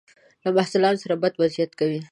[0.43, 1.99] له محصلانو سره بد وضعیت کوي.